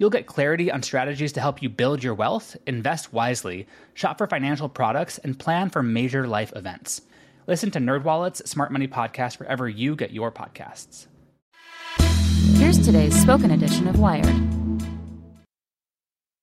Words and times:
You'll 0.00 0.08
get 0.08 0.24
clarity 0.24 0.72
on 0.72 0.82
strategies 0.82 1.30
to 1.32 1.42
help 1.42 1.60
you 1.60 1.68
build 1.68 2.02
your 2.02 2.14
wealth, 2.14 2.56
invest 2.66 3.12
wisely, 3.12 3.66
shop 3.92 4.16
for 4.16 4.26
financial 4.26 4.70
products, 4.70 5.18
and 5.18 5.38
plan 5.38 5.68
for 5.68 5.82
major 5.82 6.26
life 6.26 6.54
events. 6.56 7.02
Listen 7.46 7.70
to 7.72 7.80
NerdWallet's 7.80 8.48
Smart 8.48 8.72
Money 8.72 8.88
Podcast 8.88 9.38
wherever 9.38 9.68
you 9.68 9.94
get 9.94 10.10
your 10.10 10.32
podcasts. 10.32 11.06
Here's 12.54 12.78
today's 12.78 13.14
spoken 13.20 13.50
edition 13.50 13.86
of 13.86 14.00
Wired. 14.00 14.34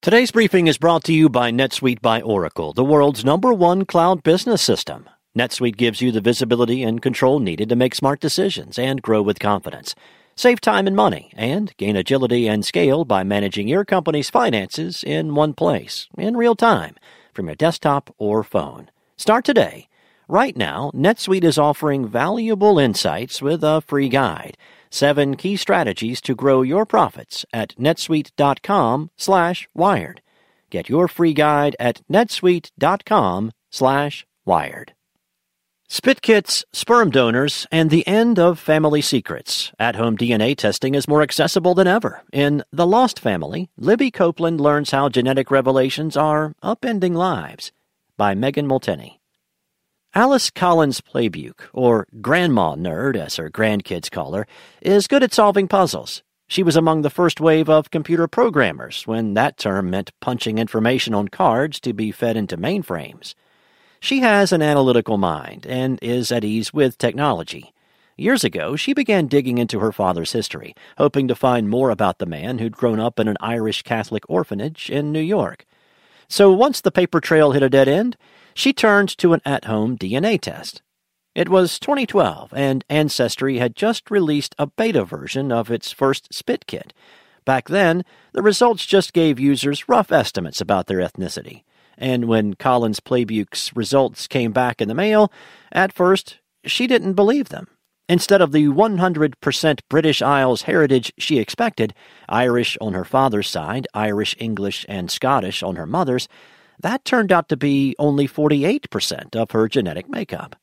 Today's 0.02 0.30
briefing 0.30 0.68
is 0.68 0.78
brought 0.78 1.02
to 1.04 1.12
you 1.12 1.28
by 1.28 1.50
NetSuite 1.50 2.00
by 2.00 2.22
Oracle, 2.22 2.72
the 2.72 2.84
world's 2.84 3.24
number 3.24 3.52
one 3.52 3.84
cloud 3.86 4.22
business 4.22 4.62
system. 4.62 5.10
NetSuite 5.36 5.76
gives 5.76 6.00
you 6.00 6.12
the 6.12 6.20
visibility 6.20 6.84
and 6.84 7.02
control 7.02 7.40
needed 7.40 7.68
to 7.70 7.76
make 7.76 7.96
smart 7.96 8.20
decisions 8.20 8.78
and 8.78 9.02
grow 9.02 9.20
with 9.20 9.40
confidence. 9.40 9.96
Save 10.38 10.60
time 10.60 10.86
and 10.86 10.94
money 10.94 11.32
and 11.36 11.76
gain 11.78 11.96
agility 11.96 12.46
and 12.46 12.64
scale 12.64 13.04
by 13.04 13.24
managing 13.24 13.66
your 13.66 13.84
company's 13.84 14.30
finances 14.30 15.02
in 15.02 15.34
one 15.34 15.52
place, 15.52 16.06
in 16.16 16.36
real 16.36 16.54
time, 16.54 16.94
from 17.34 17.46
your 17.46 17.56
desktop 17.56 18.14
or 18.18 18.44
phone. 18.44 18.88
Start 19.16 19.44
today. 19.44 19.88
Right 20.28 20.56
now, 20.56 20.92
NetSuite 20.94 21.42
is 21.42 21.58
offering 21.58 22.06
valuable 22.06 22.78
insights 22.78 23.42
with 23.42 23.64
a 23.64 23.80
free 23.80 24.08
guide. 24.08 24.56
Seven 24.90 25.34
key 25.34 25.56
strategies 25.56 26.20
to 26.20 26.36
grow 26.36 26.62
your 26.62 26.86
profits 26.86 27.44
at 27.52 27.74
netsuite.com 27.74 29.10
slash 29.16 29.68
wired. 29.74 30.22
Get 30.70 30.88
your 30.88 31.08
free 31.08 31.32
guide 31.32 31.74
at 31.80 32.02
netsuite.com 32.08 33.50
slash 33.72 34.24
wired. 34.44 34.92
Spit 35.90 36.20
kits, 36.20 36.66
sperm 36.70 37.08
donors, 37.08 37.66
and 37.72 37.88
the 37.88 38.06
end 38.06 38.38
of 38.38 38.58
family 38.58 39.00
secrets. 39.00 39.72
At 39.78 39.96
home 39.96 40.18
DNA 40.18 40.54
testing 40.54 40.94
is 40.94 41.08
more 41.08 41.22
accessible 41.22 41.74
than 41.74 41.86
ever. 41.86 42.20
In 42.30 42.62
The 42.70 42.86
Lost 42.86 43.18
Family, 43.18 43.70
Libby 43.78 44.10
Copeland 44.10 44.60
learns 44.60 44.90
how 44.90 45.08
genetic 45.08 45.50
revelations 45.50 46.14
are 46.14 46.52
upending 46.62 47.14
lives. 47.14 47.72
By 48.18 48.34
Megan 48.34 48.68
Molteni. 48.68 49.18
Alice 50.14 50.50
Collins 50.50 51.00
Plebuch, 51.00 51.70
or 51.72 52.06
Grandma 52.20 52.74
Nerd 52.74 53.16
as 53.16 53.36
her 53.36 53.48
grandkids 53.48 54.10
call 54.10 54.34
her, 54.34 54.46
is 54.82 55.08
good 55.08 55.22
at 55.22 55.32
solving 55.32 55.68
puzzles. 55.68 56.22
She 56.48 56.62
was 56.62 56.76
among 56.76 57.00
the 57.00 57.08
first 57.08 57.40
wave 57.40 57.70
of 57.70 57.90
computer 57.90 58.28
programmers 58.28 59.06
when 59.06 59.32
that 59.34 59.56
term 59.56 59.88
meant 59.88 60.12
punching 60.20 60.58
information 60.58 61.14
on 61.14 61.28
cards 61.28 61.80
to 61.80 61.94
be 61.94 62.12
fed 62.12 62.36
into 62.36 62.58
mainframes. 62.58 63.34
She 64.00 64.20
has 64.20 64.52
an 64.52 64.62
analytical 64.62 65.18
mind 65.18 65.66
and 65.66 65.98
is 66.00 66.30
at 66.30 66.44
ease 66.44 66.72
with 66.72 66.98
technology. 66.98 67.72
Years 68.16 68.42
ago, 68.42 68.74
she 68.74 68.92
began 68.92 69.26
digging 69.26 69.58
into 69.58 69.78
her 69.78 69.92
father's 69.92 70.32
history, 70.32 70.74
hoping 70.96 71.28
to 71.28 71.34
find 71.34 71.68
more 71.68 71.90
about 71.90 72.18
the 72.18 72.26
man 72.26 72.58
who'd 72.58 72.76
grown 72.76 72.98
up 72.98 73.20
in 73.20 73.28
an 73.28 73.36
Irish 73.40 73.82
Catholic 73.82 74.24
orphanage 74.28 74.90
in 74.90 75.12
New 75.12 75.20
York. 75.20 75.64
So 76.28 76.52
once 76.52 76.80
the 76.80 76.90
paper 76.90 77.20
trail 77.20 77.52
hit 77.52 77.62
a 77.62 77.70
dead 77.70 77.88
end, 77.88 78.16
she 78.54 78.72
turned 78.72 79.16
to 79.18 79.34
an 79.34 79.40
at 79.44 79.66
home 79.66 79.96
DNA 79.96 80.40
test. 80.40 80.82
It 81.34 81.48
was 81.48 81.78
2012, 81.78 82.52
and 82.52 82.84
Ancestry 82.90 83.58
had 83.58 83.76
just 83.76 84.10
released 84.10 84.54
a 84.58 84.66
beta 84.66 85.04
version 85.04 85.52
of 85.52 85.70
its 85.70 85.92
first 85.92 86.34
spit 86.34 86.66
kit. 86.66 86.92
Back 87.44 87.68
then, 87.68 88.04
the 88.32 88.42
results 88.42 88.84
just 88.84 89.12
gave 89.12 89.38
users 89.38 89.88
rough 89.88 90.10
estimates 90.10 90.60
about 90.60 90.88
their 90.88 90.98
ethnicity. 90.98 91.62
And 91.98 92.26
when 92.26 92.54
Collins 92.54 93.00
Plebuch's 93.00 93.74
results 93.74 94.26
came 94.26 94.52
back 94.52 94.80
in 94.80 94.88
the 94.88 94.94
mail, 94.94 95.32
at 95.72 95.92
first, 95.92 96.38
she 96.64 96.86
didn't 96.86 97.14
believe 97.14 97.48
them. 97.48 97.66
Instead 98.08 98.40
of 98.40 98.52
the 98.52 98.66
100% 98.68 99.80
British 99.90 100.22
Isles 100.22 100.62
heritage 100.62 101.12
she 101.18 101.38
expected, 101.38 101.92
Irish 102.28 102.78
on 102.80 102.94
her 102.94 103.04
father's 103.04 103.48
side, 103.48 103.86
Irish, 103.92 104.34
English, 104.38 104.86
and 104.88 105.10
Scottish 105.10 105.62
on 105.62 105.76
her 105.76 105.86
mother's, 105.86 106.26
that 106.80 107.04
turned 107.04 107.32
out 107.32 107.48
to 107.48 107.56
be 107.56 107.94
only 107.98 108.26
48% 108.26 109.36
of 109.36 109.50
her 109.50 109.68
genetic 109.68 110.08
makeup. 110.08 110.56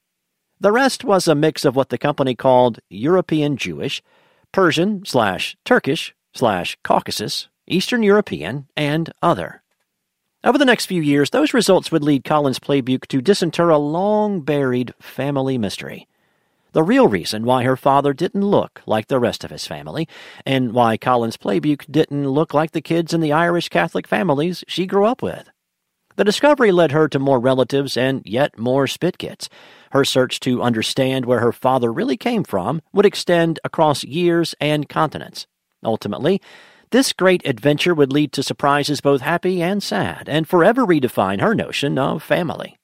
The 0.59 0.71
rest 0.71 1.03
was 1.03 1.27
a 1.27 1.35
mix 1.35 1.65
of 1.65 1.75
what 1.75 1.89
the 1.89 1.97
company 1.97 2.33
called 2.33 2.79
European 2.89 3.57
Jewish, 3.57 4.01
Persian 4.51 5.03
slash 5.05 5.57
Turkish 5.65 6.15
slash 6.33 6.77
Caucasus, 6.83 7.49
Eastern 7.67 8.01
European, 8.01 8.67
and 8.75 9.11
other. 9.21 9.61
Over 10.45 10.59
the 10.59 10.65
next 10.65 10.85
few 10.85 11.01
years, 11.01 11.31
those 11.31 11.55
results 11.55 11.91
would 11.91 12.03
lead 12.03 12.23
Collins 12.23 12.59
Plebuch 12.59 13.07
to 13.07 13.19
disinter 13.19 13.71
a 13.71 13.79
long 13.79 14.41
buried 14.41 14.93
family 15.01 15.57
mystery. 15.57 16.07
The 16.73 16.83
real 16.83 17.07
reason 17.07 17.45
why 17.45 17.63
her 17.63 17.75
father 17.75 18.13
didn't 18.13 18.43
look 18.43 18.83
like 18.85 19.07
the 19.07 19.17
rest 19.17 19.43
of 19.43 19.49
his 19.49 19.65
family, 19.65 20.07
and 20.45 20.71
why 20.71 20.97
Collins 20.97 21.35
Plebuch 21.35 21.91
didn't 21.91 22.29
look 22.29 22.53
like 22.53 22.73
the 22.73 22.81
kids 22.81 23.11
in 23.11 23.21
the 23.21 23.33
Irish 23.33 23.69
Catholic 23.69 24.07
families 24.07 24.63
she 24.67 24.85
grew 24.85 25.05
up 25.05 25.23
with. 25.23 25.49
The 26.15 26.23
discovery 26.23 26.71
led 26.71 26.91
her 26.91 27.07
to 27.07 27.17
more 27.17 27.39
relatives 27.39 27.97
and 27.97 28.21
yet 28.23 28.59
more 28.59 28.85
spit 28.85 29.17
kits. 29.17 29.49
Her 29.93 30.05
search 30.05 30.39
to 30.41 30.61
understand 30.61 31.25
where 31.25 31.39
her 31.39 31.53
father 31.53 31.91
really 31.91 32.17
came 32.17 32.43
from 32.43 32.83
would 32.93 33.07
extend 33.07 33.59
across 33.63 34.03
years 34.03 34.53
and 34.61 34.87
continents. 34.87 35.47
Ultimately, 35.83 36.39
this 36.95 37.11
great 37.11 37.45
adventure 37.45 37.93
would 37.93 38.13
lead 38.13 38.31
to 38.31 38.41
surprises 38.41 39.01
both 39.01 39.19
happy 39.19 39.61
and 39.61 39.83
sad, 39.83 40.29
and 40.29 40.47
forever 40.47 40.85
redefine 40.85 41.41
her 41.41 41.53
notion 41.53 41.97
of 41.97 42.23
family. 42.23 42.77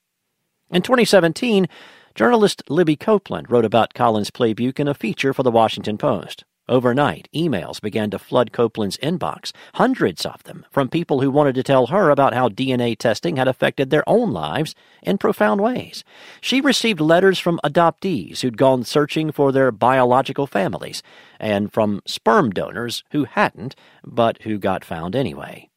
In 0.69 0.81
2017, 0.81 1.69
journalist 2.13 2.61
Libby 2.67 2.97
Copeland 2.97 3.49
wrote 3.49 3.63
about 3.63 3.93
Collins 3.93 4.29
Plebuch 4.29 4.81
in 4.81 4.89
a 4.89 4.93
feature 4.93 5.33
for 5.33 5.43
the 5.43 5.49
Washington 5.49 5.97
Post. 5.97 6.43
Overnight, 6.71 7.27
emails 7.35 7.81
began 7.81 8.09
to 8.11 8.17
flood 8.17 8.53
Copeland's 8.53 8.95
inbox, 8.99 9.51
hundreds 9.73 10.25
of 10.25 10.41
them, 10.43 10.65
from 10.71 10.87
people 10.87 11.19
who 11.19 11.29
wanted 11.29 11.53
to 11.55 11.63
tell 11.63 11.87
her 11.87 12.09
about 12.09 12.33
how 12.33 12.47
DNA 12.47 12.97
testing 12.97 13.35
had 13.35 13.49
affected 13.49 13.89
their 13.89 14.07
own 14.07 14.31
lives 14.31 14.73
in 15.03 15.17
profound 15.17 15.59
ways. 15.59 16.05
She 16.39 16.61
received 16.61 17.01
letters 17.01 17.39
from 17.39 17.59
adoptees 17.61 18.39
who'd 18.39 18.57
gone 18.57 18.85
searching 18.85 19.33
for 19.33 19.51
their 19.51 19.69
biological 19.73 20.47
families, 20.47 21.03
and 21.41 21.73
from 21.73 22.01
sperm 22.05 22.51
donors 22.51 23.03
who 23.11 23.25
hadn't, 23.25 23.75
but 24.05 24.41
who 24.43 24.57
got 24.57 24.85
found 24.85 25.13
anyway. 25.13 25.67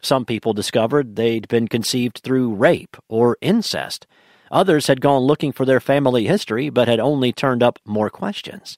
Some 0.00 0.24
people 0.24 0.54
discovered 0.54 1.14
they'd 1.14 1.46
been 1.46 1.68
conceived 1.68 2.18
through 2.18 2.56
rape 2.56 2.96
or 3.08 3.38
incest. 3.40 4.08
Others 4.50 4.88
had 4.88 5.00
gone 5.00 5.22
looking 5.22 5.52
for 5.52 5.64
their 5.64 5.78
family 5.78 6.26
history, 6.26 6.68
but 6.68 6.88
had 6.88 6.98
only 6.98 7.32
turned 7.32 7.62
up 7.62 7.78
more 7.86 8.10
questions. 8.10 8.76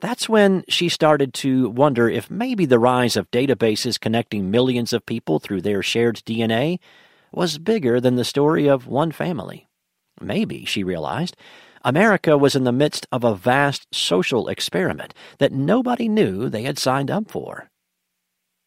That's 0.00 0.28
when 0.28 0.64
she 0.68 0.88
started 0.88 1.32
to 1.34 1.68
wonder 1.70 2.08
if 2.08 2.30
maybe 2.30 2.66
the 2.66 2.78
rise 2.78 3.16
of 3.16 3.30
databases 3.30 3.98
connecting 3.98 4.50
millions 4.50 4.92
of 4.92 5.06
people 5.06 5.38
through 5.38 5.62
their 5.62 5.82
shared 5.82 6.16
DNA 6.26 6.78
was 7.32 7.58
bigger 7.58 8.00
than 8.00 8.16
the 8.16 8.24
story 8.24 8.68
of 8.68 8.86
one 8.86 9.12
family. 9.12 9.66
Maybe, 10.20 10.64
she 10.64 10.84
realized, 10.84 11.36
America 11.84 12.38
was 12.38 12.54
in 12.54 12.64
the 12.64 12.72
midst 12.72 13.06
of 13.12 13.24
a 13.24 13.34
vast 13.34 13.86
social 13.92 14.48
experiment 14.48 15.12
that 15.38 15.52
nobody 15.52 16.08
knew 16.08 16.48
they 16.48 16.62
had 16.62 16.78
signed 16.78 17.10
up 17.10 17.30
for. 17.30 17.70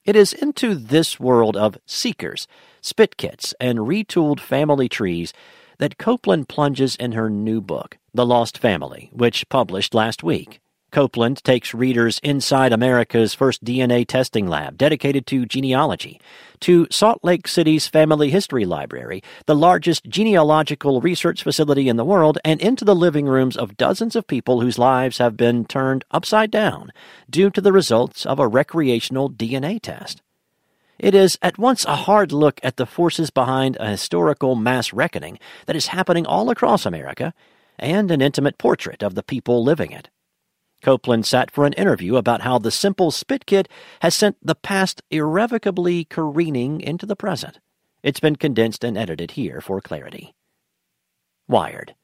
It 0.06 0.16
is 0.16 0.34
into 0.34 0.76
this 0.76 1.20
world 1.20 1.58
of 1.58 1.78
seekers, 1.86 2.48
spit 2.82 3.18
kits, 3.18 3.54
and 3.60 3.80
retooled 3.80 4.40
family 4.40 4.88
trees 4.88 5.34
that 5.80 5.98
Copeland 5.98 6.48
plunges 6.48 6.96
in 6.96 7.12
her 7.12 7.30
new 7.30 7.60
book, 7.60 7.98
The 8.14 8.26
Lost 8.26 8.58
Family, 8.58 9.10
which 9.12 9.50
published 9.50 9.94
last 9.94 10.24
week. 10.24 10.60
Copeland 10.98 11.44
takes 11.44 11.76
readers 11.76 12.20
inside 12.24 12.74
America's 12.74 13.36
first 13.36 13.64
DNA 13.64 14.04
testing 14.04 14.48
lab 14.48 14.80
dedicated 14.80 15.28
to 15.28 15.46
genealogy, 15.46 16.20
to 16.62 16.88
Salt 16.90 17.20
Lake 17.22 17.48
City's 17.48 17.88
Family 17.88 18.32
History 18.32 18.66
Library, 18.66 19.22
the 19.46 19.56
largest 19.56 20.06
genealogical 20.06 21.00
research 21.00 21.44
facility 21.44 21.88
in 21.88 21.98
the 21.98 22.04
world, 22.04 22.40
and 22.44 22.60
into 22.60 22.84
the 22.84 22.96
living 22.96 23.28
rooms 23.28 23.56
of 23.56 23.78
dozens 23.78 24.16
of 24.16 24.26
people 24.26 24.62
whose 24.62 24.80
lives 24.80 25.20
have 25.20 25.38
been 25.38 25.66
turned 25.66 26.04
upside 26.10 26.50
down 26.50 26.92
due 27.30 27.52
to 27.52 27.62
the 27.62 27.72
results 27.72 28.26
of 28.26 28.40
a 28.40 28.48
recreational 28.48 29.30
DNA 29.30 29.80
test. 29.80 30.24
It 30.98 31.14
is 31.14 31.38
at 31.44 31.60
once 31.60 31.86
a 31.86 31.96
hard 31.96 32.32
look 32.32 32.60
at 32.64 32.78
the 32.78 32.88
forces 32.88 33.30
behind 33.30 33.78
a 33.80 33.90
historical 33.90 34.56
mass 34.56 34.92
reckoning 34.92 35.38
that 35.68 35.76
is 35.76 35.94
happening 35.94 36.26
all 36.26 36.50
across 36.50 36.88
America, 36.88 37.36
and 37.78 38.10
an 38.10 38.20
intimate 38.24 38.58
portrait 38.58 39.04
of 39.04 39.14
the 39.14 39.22
people 39.22 39.64
living 39.64 39.92
it. 39.92 40.10
Copeland 40.82 41.26
sat 41.26 41.52
for 41.52 41.66
an 41.66 41.74
interview 41.74 42.16
about 42.16 42.42
how 42.42 42.60
the 42.60 42.72
simple 42.72 43.12
spit 43.12 43.46
kit 43.46 43.68
has 44.02 44.16
sent 44.16 44.38
the 44.42 44.56
past 44.56 45.02
irrevocably 45.10 46.06
careening 46.06 46.82
into 46.82 47.06
the 47.06 47.16
present. 47.16 47.60
It's 48.04 48.20
been 48.20 48.36
condensed 48.36 48.84
and 48.84 48.98
edited 48.98 49.32
here 49.32 49.60
for 49.60 49.82
clarity. 49.82 50.34
Wired. 51.48 51.96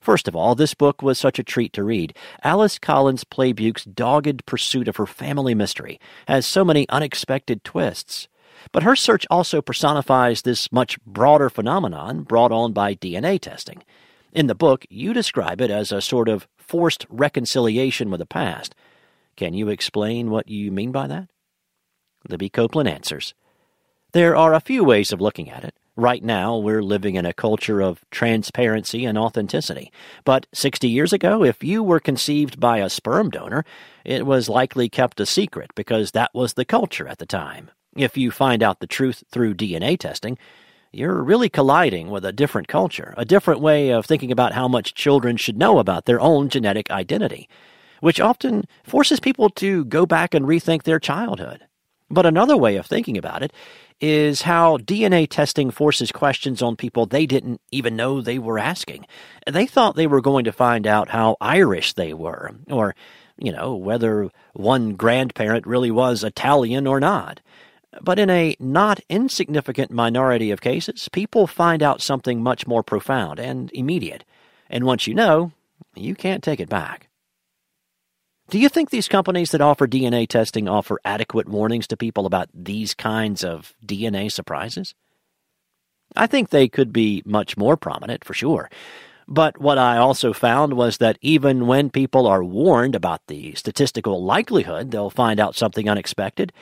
First 0.00 0.28
of 0.28 0.36
all, 0.36 0.54
this 0.54 0.74
book 0.74 1.00
was 1.00 1.18
such 1.18 1.38
a 1.38 1.42
treat 1.42 1.72
to 1.72 1.82
read. 1.82 2.14
Alice 2.42 2.78
Collins 2.78 3.24
Plebuch's 3.24 3.84
dogged 3.84 4.44
pursuit 4.44 4.86
of 4.86 4.96
her 4.96 5.06
family 5.06 5.54
mystery 5.54 5.98
has 6.28 6.44
so 6.44 6.64
many 6.64 6.88
unexpected 6.90 7.64
twists. 7.64 8.28
But 8.70 8.82
her 8.82 8.96
search 8.96 9.26
also 9.30 9.62
personifies 9.62 10.42
this 10.42 10.70
much 10.70 11.00
broader 11.04 11.48
phenomenon 11.48 12.22
brought 12.22 12.52
on 12.52 12.72
by 12.72 12.94
DNA 12.94 13.40
testing. 13.40 13.82
In 14.32 14.46
the 14.46 14.54
book, 14.54 14.84
you 14.90 15.12
describe 15.12 15.60
it 15.60 15.70
as 15.70 15.92
a 15.92 16.00
sort 16.00 16.28
of 16.28 16.48
forced 16.66 17.06
reconciliation 17.08 18.10
with 18.10 18.20
the 18.20 18.26
past. 18.26 18.74
Can 19.36 19.54
you 19.54 19.68
explain 19.68 20.30
what 20.30 20.48
you 20.48 20.70
mean 20.70 20.92
by 20.92 21.06
that? 21.06 21.28
Libby 22.28 22.48
Copeland 22.48 22.88
answers. 22.88 23.34
There 24.12 24.36
are 24.36 24.54
a 24.54 24.60
few 24.60 24.84
ways 24.84 25.12
of 25.12 25.20
looking 25.20 25.50
at 25.50 25.64
it. 25.64 25.74
Right 25.96 26.24
now, 26.24 26.56
we're 26.56 26.82
living 26.82 27.14
in 27.14 27.26
a 27.26 27.32
culture 27.32 27.80
of 27.80 28.04
transparency 28.10 29.04
and 29.04 29.16
authenticity. 29.16 29.92
But 30.24 30.46
60 30.52 30.88
years 30.88 31.12
ago, 31.12 31.44
if 31.44 31.62
you 31.62 31.82
were 31.82 32.00
conceived 32.00 32.58
by 32.58 32.78
a 32.78 32.90
sperm 32.90 33.30
donor, 33.30 33.64
it 34.04 34.26
was 34.26 34.48
likely 34.48 34.88
kept 34.88 35.20
a 35.20 35.26
secret 35.26 35.70
because 35.76 36.10
that 36.10 36.32
was 36.34 36.54
the 36.54 36.64
culture 36.64 37.06
at 37.06 37.18
the 37.18 37.26
time. 37.26 37.70
If 37.96 38.16
you 38.16 38.32
find 38.32 38.62
out 38.62 38.80
the 38.80 38.88
truth 38.88 39.22
through 39.30 39.54
DNA 39.54 39.96
testing, 39.98 40.36
you're 40.96 41.22
really 41.22 41.48
colliding 41.48 42.10
with 42.10 42.24
a 42.24 42.32
different 42.32 42.68
culture, 42.68 43.14
a 43.16 43.24
different 43.24 43.60
way 43.60 43.90
of 43.90 44.06
thinking 44.06 44.32
about 44.32 44.52
how 44.52 44.68
much 44.68 44.94
children 44.94 45.36
should 45.36 45.56
know 45.56 45.78
about 45.78 46.04
their 46.04 46.20
own 46.20 46.48
genetic 46.48 46.90
identity, 46.90 47.48
which 48.00 48.20
often 48.20 48.64
forces 48.84 49.20
people 49.20 49.48
to 49.50 49.84
go 49.86 50.06
back 50.06 50.34
and 50.34 50.46
rethink 50.46 50.82
their 50.82 51.00
childhood. 51.00 51.66
But 52.10 52.26
another 52.26 52.56
way 52.56 52.76
of 52.76 52.86
thinking 52.86 53.16
about 53.16 53.42
it 53.42 53.52
is 54.00 54.42
how 54.42 54.76
DNA 54.78 55.28
testing 55.28 55.70
forces 55.70 56.12
questions 56.12 56.60
on 56.60 56.76
people 56.76 57.06
they 57.06 57.26
didn't 57.26 57.60
even 57.70 57.96
know 57.96 58.20
they 58.20 58.38
were 58.38 58.58
asking. 58.58 59.06
They 59.50 59.66
thought 59.66 59.96
they 59.96 60.06
were 60.06 60.20
going 60.20 60.44
to 60.44 60.52
find 60.52 60.86
out 60.86 61.08
how 61.08 61.36
Irish 61.40 61.94
they 61.94 62.12
were, 62.12 62.52
or, 62.68 62.94
you 63.38 63.52
know, 63.52 63.74
whether 63.74 64.30
one 64.52 64.94
grandparent 64.94 65.66
really 65.66 65.90
was 65.90 66.22
Italian 66.22 66.86
or 66.86 67.00
not. 67.00 67.40
But 68.00 68.18
in 68.18 68.30
a 68.30 68.56
not 68.58 69.00
insignificant 69.08 69.90
minority 69.90 70.50
of 70.50 70.60
cases, 70.60 71.08
people 71.10 71.46
find 71.46 71.82
out 71.82 72.02
something 72.02 72.42
much 72.42 72.66
more 72.66 72.82
profound 72.82 73.38
and 73.38 73.70
immediate. 73.72 74.24
And 74.68 74.84
once 74.84 75.06
you 75.06 75.14
know, 75.14 75.52
you 75.94 76.14
can't 76.14 76.42
take 76.42 76.60
it 76.60 76.68
back. 76.68 77.08
Do 78.50 78.58
you 78.58 78.68
think 78.68 78.90
these 78.90 79.08
companies 79.08 79.52
that 79.52 79.60
offer 79.60 79.86
DNA 79.86 80.28
testing 80.28 80.68
offer 80.68 81.00
adequate 81.04 81.48
warnings 81.48 81.86
to 81.88 81.96
people 81.96 82.26
about 82.26 82.50
these 82.52 82.94
kinds 82.94 83.42
of 83.42 83.74
DNA 83.84 84.30
surprises? 84.30 84.94
I 86.14 86.26
think 86.26 86.50
they 86.50 86.68
could 86.68 86.92
be 86.92 87.22
much 87.24 87.56
more 87.56 87.76
prominent, 87.76 88.24
for 88.24 88.34
sure. 88.34 88.70
But 89.26 89.58
what 89.58 89.78
I 89.78 89.96
also 89.96 90.32
found 90.32 90.74
was 90.74 90.98
that 90.98 91.18
even 91.22 91.66
when 91.66 91.88
people 91.88 92.26
are 92.26 92.44
warned 92.44 92.94
about 92.94 93.22
the 93.26 93.54
statistical 93.54 94.22
likelihood 94.22 94.90
they'll 94.90 95.08
find 95.08 95.40
out 95.40 95.56
something 95.56 95.88
unexpected, 95.88 96.52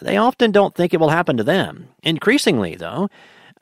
they 0.00 0.16
often 0.16 0.50
don't 0.50 0.74
think 0.74 0.92
it 0.92 1.00
will 1.00 1.10
happen 1.10 1.36
to 1.36 1.44
them. 1.44 1.88
Increasingly, 2.02 2.74
though, 2.74 3.08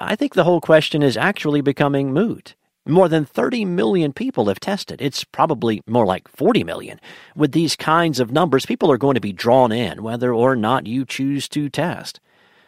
I 0.01 0.17
think 0.17 0.35
the 0.35 0.45
whole 0.45 0.61
question 0.61 1.03
is 1.03 1.17
actually 1.17 1.61
becoming 1.61 2.13
moot. 2.13 2.55
More 2.85 3.09
than 3.09 3.25
30 3.25 3.65
million 3.65 4.13
people 4.13 4.47
have 4.47 4.59
tested. 4.59 5.01
It's 5.01 5.23
probably 5.23 5.83
more 5.87 6.05
like 6.05 6.27
40 6.27 6.65
million. 6.65 7.01
With 7.37 7.53
these 7.53 7.77
kinds 7.77 8.19
of 8.19 8.33
numbers, 8.33 8.67
people 8.67 8.91
are 8.91 8.99
going 8.99 9.15
to 9.15 9.21
be 9.21 9.33
drawn 9.33 9.71
in, 9.71 10.03
whether 10.03 10.35
or 10.35 10.57
not 10.57 10.89
you 10.89 11.05
choose 11.05 11.49
to 11.51 11.69
test. 11.69 12.19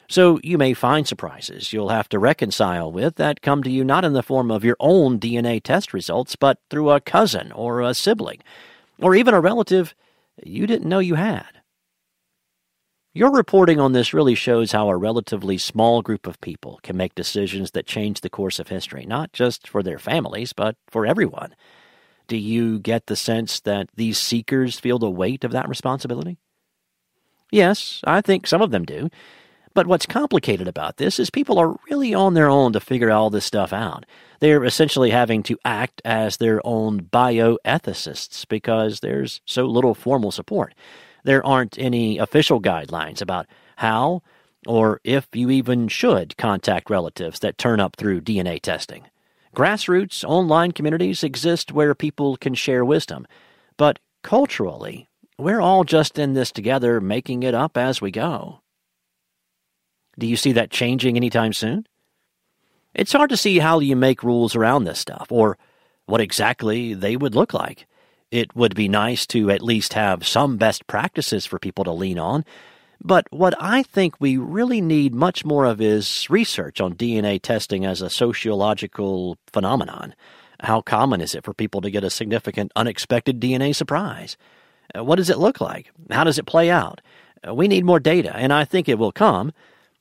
So 0.09 0.39
you 0.43 0.59
may 0.59 0.75
find 0.75 1.09
surprises 1.09 1.73
you'll 1.73 1.89
have 1.89 2.09
to 2.11 2.19
reconcile 2.19 2.93
with 2.93 3.17
that 3.17 3.41
come 3.41 3.63
to 3.63 3.71
you 3.71 3.83
not 3.83 4.05
in 4.05 4.13
the 4.13 4.23
form 4.23 4.51
of 4.51 4.63
your 4.63 4.77
own 4.79 5.19
DNA 5.19 5.63
test 5.63 5.93
results, 5.93 6.37
but 6.37 6.59
through 6.71 6.91
a 6.91 7.01
cousin 7.01 7.51
or 7.53 7.81
a 7.81 7.95
sibling, 7.95 8.41
or 9.01 9.15
even 9.15 9.35
a 9.35 9.41
relative 9.41 9.95
you 10.45 10.67
didn't 10.67 10.89
know 10.89 10.99
you 10.99 11.15
had. 11.15 11.61
Your 13.17 13.31
reporting 13.31 13.79
on 13.79 13.93
this 13.93 14.13
really 14.13 14.35
shows 14.35 14.73
how 14.73 14.89
a 14.89 14.97
relatively 14.97 15.57
small 15.57 16.03
group 16.03 16.27
of 16.27 16.41
people 16.41 16.81
can 16.83 16.97
make 16.97 17.15
decisions 17.15 17.71
that 17.71 17.87
change 17.87 18.21
the 18.23 18.29
course 18.29 18.59
of 18.59 18.67
history, 18.67 19.07
not 19.07 19.33
just 19.33 19.69
for 19.69 19.85
their 19.85 20.01
families, 20.01 20.53
but 20.53 20.75
for 20.89 21.07
everyone. 21.07 21.55
Do 22.27 22.37
you 22.37 22.81
get 22.81 23.07
the 23.07 23.15
sense 23.15 23.61
that 23.61 23.89
these 23.95 24.19
seekers 24.19 24.81
feel 24.81 24.99
the 24.99 25.09
weight 25.09 25.45
of 25.45 25.53
that 25.53 25.69
responsibility? 25.69 26.39
Yes, 27.53 28.01
I 28.03 28.21
think 28.21 28.49
some 28.49 28.61
of 28.61 28.73
them 28.73 28.85
do. 28.85 29.11
But 29.75 29.87
what's 29.87 30.07
complicated 30.07 30.67
about 30.67 30.97
this 30.97 31.21
is 31.21 31.31
people 31.31 31.61
are 31.61 31.77
really 31.89 32.15
on 32.15 32.35
their 32.35 32.51
own 32.51 32.73
to 32.73 32.81
figure 32.81 33.13
all 33.13 33.31
this 33.31 33.45
stuff 33.45 33.73
out. 33.73 34.07
They're 34.41 34.65
essentially 34.65 35.11
having 35.11 35.45
to 35.45 35.59
act 35.65 36.03
as 36.05 36.39
their 36.39 36.61
own 36.67 37.03
bioethicists 37.03 38.49
because 38.49 38.99
there's 39.01 39.41
so 39.45 39.67
little 39.67 39.95
formal 39.95 40.33
support 40.33 40.75
there 41.25 41.45
aren't 41.45 41.79
any 41.79 42.19
official 42.19 42.61
guidelines 42.61 43.21
about 43.21 43.47
how 43.77 44.23
or 44.67 45.01
if 45.05 45.29
you 45.33 45.51
even 45.51 45.89
should 45.89 46.37
contact 46.37 46.91
relatives 46.91 47.41
that 47.41 47.59
turn 47.59 47.81
up 47.81 47.97
through 47.97 48.21
DNA 48.21 48.61
testing. 48.61 49.05
Grassroots 49.55 50.25
online 50.25 50.73
communities 50.73 51.23
exist 51.23 51.73
where 51.73 51.95
people 51.95 52.37
can 52.37 52.55
share 52.55 52.85
wisdom, 52.85 53.27
but 53.77 53.99
culturally, 54.23 55.09
we're 55.39 55.61
all 55.61 55.85
just 55.85 56.19
in 56.19 56.35
this 56.35 56.51
together, 56.51 57.01
making 57.01 57.43
it 57.43 57.55
up 57.55 57.77
as 57.77 58.01
we 58.01 58.11
go. 58.11 58.61
Do 60.19 60.27
you 60.27 60.37
see 60.37 60.53
that 60.53 60.71
changing 60.71 61.17
anytime 61.17 61.53
soon? 61.53 61.87
It's 62.95 63.13
hard 63.13 63.31
to 63.31 63.37
see 63.37 63.59
how 63.59 63.81
you 63.81 63.97
make 63.97 64.23
rules 64.23 64.55
around 64.55 64.85
this 64.85 65.01
stuff, 65.01 65.27
or 65.31 65.59
what 66.07 66.21
exactly 66.21 66.95
they 66.95 67.17
would 67.17 67.35
look 67.35 67.53
like. 67.53 67.87
It 68.31 68.55
would 68.57 68.75
be 68.75 68.89
nice 68.89 69.27
to 69.29 69.51
at 69.51 69.63
least 69.63 69.93
have 69.95 70.27
some 70.27 70.57
best 70.57 70.87
practices 70.87 71.47
for 71.47 71.59
people 71.59 71.85
to 71.85 71.93
lean 71.93 72.19
on. 72.19 72.45
But 73.03 73.27
what 73.31 73.55
I 73.61 73.83
think 73.83 74.15
we 74.19 74.37
really 74.37 74.81
need 74.81 75.15
much 75.15 75.45
more 75.45 75.67
of 75.67 75.81
is 75.81 76.29
research 76.31 76.81
on 76.81 76.95
DNA 76.95 77.41
testing 77.41 77.85
as 77.85 78.01
a 78.01 78.11
sociological 78.11 79.37
phenomenon. 79.53 80.15
How 80.61 80.81
common 80.81 81.21
is 81.21 81.35
it 81.35 81.45
for 81.45 81.53
people 81.53 81.81
to 81.83 81.91
get 81.91 82.05
a 82.05 82.11
significant 82.11 82.73
unexpected 82.75 83.41
DNA 83.41 83.75
surprise? 83.75 84.37
Uh, 84.97 85.05
what 85.05 85.17
does 85.17 85.29
it 85.29 85.39
look 85.39 85.61
like? 85.61 85.91
How 86.11 86.25
does 86.25 86.39
it 86.39 86.47
play 86.47 86.71
out? 86.71 87.01
Uh, 87.47 87.55
we 87.55 87.69
need 87.69 87.85
more 87.85 88.01
data, 88.01 88.35
and 88.35 88.53
I 88.53 88.65
think 88.65 88.89
it 88.89 88.99
will 88.99 89.13
come. 89.13 89.53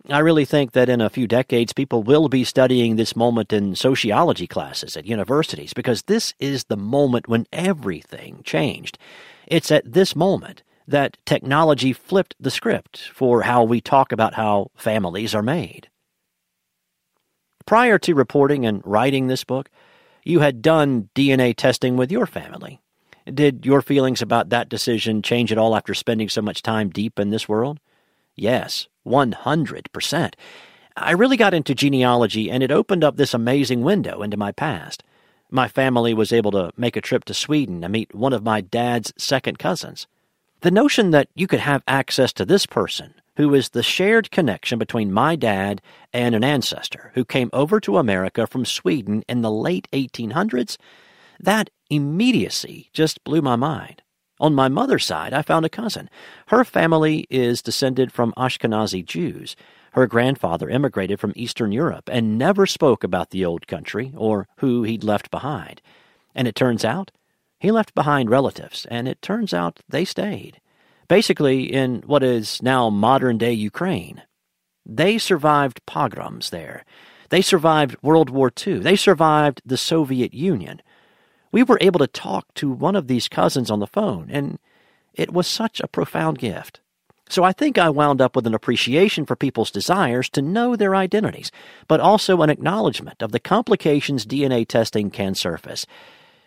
I 0.10 0.20
really 0.20 0.44
think 0.44 0.74
that 0.74 0.90
in 0.90 1.00
a 1.00 1.10
few 1.10 1.28
decades, 1.28 1.72
people 1.72 2.04
will 2.04 2.28
be 2.28 2.44
studying 2.44 2.96
this 2.96 3.16
moment 3.16 3.54
in 3.54 3.76
sociology 3.76 4.48
classes 4.48 4.98
at 4.98 5.06
universities 5.06 5.74
because 5.74 6.04
this 6.04 6.34
is 6.40 6.66
the 6.66 6.76
moment 6.76 7.30
when 7.30 7.48
everything 7.54 8.42
changed. 8.44 8.98
It's 9.48 9.72
at 9.72 9.94
this 9.94 10.14
moment 10.14 10.62
that 10.88 11.18
technology 11.26 11.94
flipped 11.94 12.36
the 12.38 12.52
script 12.52 13.10
for 13.14 13.44
how 13.44 13.64
we 13.64 13.80
talk 13.80 14.12
about 14.12 14.34
how 14.34 14.72
families 14.76 15.34
are 15.34 15.42
made. 15.42 15.88
Prior 17.66 17.98
to 18.00 18.14
reporting 18.14 18.66
and 18.66 18.82
writing 18.86 19.28
this 19.28 19.46
book, 19.46 19.70
you 20.26 20.42
had 20.42 20.62
done 20.62 21.10
DNA 21.16 21.56
testing 21.56 21.96
with 21.96 22.12
your 22.12 22.26
family. 22.26 22.82
Did 23.32 23.66
your 23.66 23.82
feelings 23.82 24.22
about 24.22 24.50
that 24.50 24.68
decision 24.68 25.22
change 25.22 25.54
at 25.54 25.58
all 25.58 25.78
after 25.78 25.94
spending 25.94 26.28
so 26.28 26.42
much 26.42 26.62
time 26.62 26.90
deep 26.90 27.20
in 27.20 27.30
this 27.30 27.48
world? 27.48 27.80
Yes, 28.36 28.88
100%. 29.06 30.34
I 30.96 31.12
really 31.12 31.38
got 31.38 31.54
into 31.54 31.74
genealogy, 31.74 32.52
and 32.52 32.62
it 32.62 32.72
opened 32.72 33.04
up 33.04 33.18
this 33.18 33.34
amazing 33.34 33.82
window 33.82 34.22
into 34.22 34.38
my 34.38 34.52
past. 34.52 35.04
My 35.50 35.68
family 35.68 36.14
was 36.14 36.32
able 36.32 36.52
to 36.52 36.72
make 36.78 36.96
a 36.96 37.02
trip 37.02 37.26
to 37.26 37.34
Sweden 37.34 37.82
to 37.82 37.90
meet 37.90 38.14
one 38.14 38.34
of 38.34 38.44
my 38.44 38.62
dad's 38.62 39.14
second 39.18 39.60
cousins. 39.60 40.08
The 40.62 40.72
notion 40.72 41.12
that 41.12 41.30
you 41.36 41.48
could 41.48 41.60
have 41.60 41.84
access 41.88 42.32
to 42.34 42.46
this 42.46 42.66
person, 42.66 43.16
who 43.38 43.54
is 43.56 43.70
the 43.70 43.84
shared 43.84 44.30
connection 44.30 44.78
between 44.78 45.12
my 45.12 45.36
dad 45.36 45.82
and 46.14 46.36
an 46.36 46.44
ancestor 46.44 47.12
who 47.16 47.26
came 47.26 47.50
over 47.54 47.80
to 47.80 47.98
America 47.98 48.46
from 48.46 48.64
Sweden 48.64 49.24
in 49.28 49.42
the 49.42 49.52
late 49.52 49.88
1800s, 49.92 50.78
that 51.40 51.72
immediacy 51.90 52.90
just 52.94 53.24
blew 53.24 53.42
my 53.42 53.56
mind. 53.56 54.03
On 54.40 54.54
my 54.54 54.68
mother's 54.68 55.06
side, 55.06 55.34
I 55.34 55.42
found 55.42 55.66
a 55.66 55.70
cousin. 55.70 56.10
Her 56.48 56.64
family 56.64 57.28
is 57.30 57.62
descended 57.62 58.12
from 58.12 58.34
Ashkenazi 58.38 59.06
Jews. 59.06 59.56
Her 59.94 60.08
grandfather 60.08 60.70
immigrated 60.70 61.20
from 61.20 61.34
Eastern 61.36 61.72
Europe 61.72 62.10
and 62.12 62.38
never 62.38 62.66
spoke 62.66 63.04
about 63.04 63.30
the 63.30 63.46
old 63.46 63.68
country 63.68 64.12
or 64.18 64.48
who 64.58 64.84
he'd 64.84 65.04
left 65.04 65.30
behind. 65.30 65.82
And 66.34 66.48
it 66.48 66.56
turns 66.56 66.84
out 66.84 67.12
he 67.60 67.72
left 67.72 67.96
behind 67.96 68.30
relatives, 68.30 68.86
and 68.92 69.08
it 69.08 69.22
turns 69.22 69.54
out 69.54 69.80
they 69.88 70.04
stayed. 70.04 70.60
Basically, 71.08 71.72
in 71.72 72.02
what 72.06 72.24
is 72.24 72.62
now 72.62 72.90
modern 72.90 73.38
day 73.38 73.54
Ukraine. 73.54 74.24
They 74.86 75.18
survived 75.18 75.86
pogroms 75.86 76.50
there. 76.50 76.84
They 77.30 77.42
survived 77.42 77.96
World 78.02 78.30
War 78.30 78.52
II. 78.66 78.80
They 78.80 78.96
survived 78.96 79.62
the 79.66 79.78
Soviet 79.78 80.34
Union. 80.34 80.82
We 81.54 81.64
were 81.64 81.78
able 81.82 82.00
to 82.00 82.08
talk 82.08 82.52
to 82.56 82.72
one 82.72 82.96
of 82.96 83.08
these 83.08 83.30
cousins 83.30 83.70
on 83.70 83.80
the 83.80 83.88
phone, 83.88 84.28
and 84.32 84.58
it 85.14 85.32
was 85.32 85.46
such 85.48 85.80
a 85.80 85.88
profound 85.88 86.40
gift. 86.40 86.82
So 87.30 87.44
I 87.44 87.54
think 87.54 87.78
I 87.78 87.90
wound 87.90 88.22
up 88.22 88.36
with 88.36 88.48
an 88.48 88.56
appreciation 88.56 89.26
for 89.26 89.36
people's 89.36 89.72
desires 89.72 90.30
to 90.32 90.42
know 90.42 90.76
their 90.76 90.96
identities, 90.96 91.52
but 91.88 92.00
also 92.00 92.42
an 92.42 92.50
acknowledgement 92.50 93.22
of 93.22 93.32
the 93.32 93.40
complications 93.40 94.26
DNA 94.26 94.68
testing 94.68 95.12
can 95.12 95.36
surface. 95.36 95.86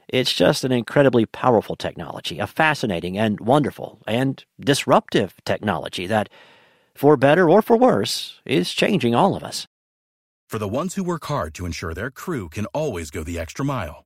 It's 0.08 0.32
just 0.32 0.64
an 0.64 0.72
incredibly 0.72 1.24
powerful 1.24 1.76
technology, 1.76 2.40
a 2.40 2.46
fascinating 2.46 3.16
and 3.16 3.38
wonderful 3.40 4.00
and 4.08 4.44
disruptive 4.58 5.34
technology 5.44 6.06
that, 6.08 6.28
for 6.94 7.16
better 7.16 7.48
or 7.48 7.62
for 7.62 7.76
worse, 7.76 8.40
is 8.44 8.72
changing 8.72 9.14
all 9.14 9.36
of 9.36 9.44
us. 9.44 9.68
For 10.48 10.58
the 10.58 10.68
ones 10.68 10.94
who 10.94 11.04
work 11.04 11.24
hard 11.26 11.54
to 11.54 11.66
ensure 11.66 11.94
their 11.94 12.10
crew 12.10 12.48
can 12.48 12.66
always 12.66 13.10
go 13.10 13.24
the 13.24 13.38
extra 13.38 13.64
mile, 13.64 14.05